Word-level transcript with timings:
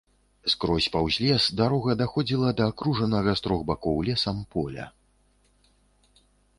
Скрозь 0.53 0.87
паўз 0.95 1.17
лес 1.25 1.43
дарога 1.59 1.91
даходзіла 2.01 2.49
да 2.61 2.69
акружанага 2.75 3.31
з 3.43 3.49
трох 3.49 3.61
бакоў 3.71 3.97
лесам 4.11 4.37
поля. 4.57 4.85